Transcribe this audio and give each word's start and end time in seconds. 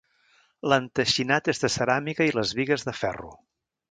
L'enteixinat 0.71 1.51
és 1.53 1.61
de 1.65 1.71
ceràmica 1.75 2.27
i 2.29 2.35
les 2.39 2.57
bigues 2.61 2.89
de 2.91 2.95
ferro. 3.05 3.33